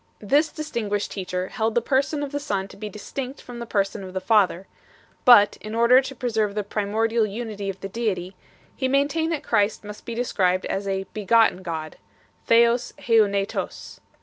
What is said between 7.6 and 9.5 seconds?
of the Deity, he maintained that